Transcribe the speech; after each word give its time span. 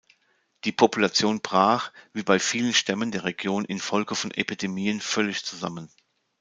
Die 0.63 0.71
Population 0.71 1.41
brach, 1.41 1.91
wie 2.11 2.23
bei 2.23 2.39
vielen 2.39 2.73
Stämmen 2.73 3.11
der 3.11 3.23
Region, 3.23 3.65
infolge 3.65 4.15
von 4.15 4.31
Epidemien 4.31 4.99
völlig 4.99 5.45
zusammen. 5.45 5.91